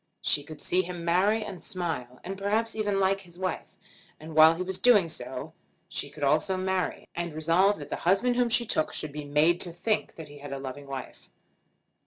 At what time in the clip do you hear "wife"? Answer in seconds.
3.37-3.77, 10.87-11.29